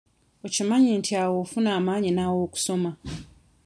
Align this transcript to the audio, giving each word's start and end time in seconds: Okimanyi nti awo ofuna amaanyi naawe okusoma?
Okimanyi 0.45 0.91
nti 0.99 1.11
awo 1.21 1.35
ofuna 1.43 1.69
amaanyi 1.79 2.09
naawe 2.13 2.39
okusoma? 2.47 2.91